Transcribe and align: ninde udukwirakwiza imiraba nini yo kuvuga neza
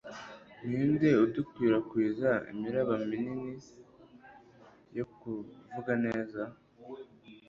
ninde 0.67 1.09
udukwirakwiza 1.23 2.29
imiraba 2.51 2.95
nini 3.09 3.51
yo 4.97 5.05
kuvuga 5.15 5.91
neza 6.05 6.41